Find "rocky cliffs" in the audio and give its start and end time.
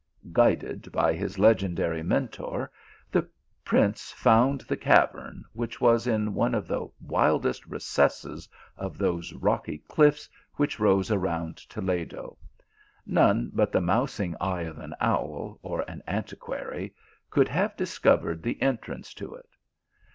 9.33-10.27